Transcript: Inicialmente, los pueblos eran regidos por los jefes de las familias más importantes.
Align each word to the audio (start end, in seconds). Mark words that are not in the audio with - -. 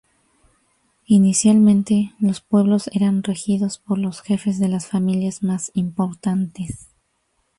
Inicialmente, 1.05 2.15
los 2.17 2.41
pueblos 2.41 2.89
eran 2.91 3.21
regidos 3.21 3.77
por 3.77 3.99
los 3.99 4.21
jefes 4.21 4.57
de 4.57 4.67
las 4.67 4.87
familias 4.87 5.43
más 5.43 5.69
importantes. 5.75 6.87